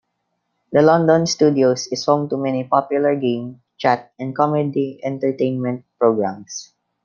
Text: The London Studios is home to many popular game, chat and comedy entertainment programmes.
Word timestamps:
The 0.71 0.81
London 0.81 1.27
Studios 1.27 1.85
is 1.91 2.05
home 2.05 2.27
to 2.29 2.35
many 2.35 2.63
popular 2.63 3.15
game, 3.15 3.61
chat 3.77 4.11
and 4.17 4.35
comedy 4.35 4.99
entertainment 5.03 5.85
programmes. 5.99 6.71